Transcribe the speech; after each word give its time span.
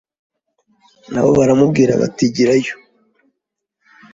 Na 1.11 1.21
bo 1.23 1.29
baramubwira 1.39 1.93
bati 2.01 2.23
igirayo 2.29 2.73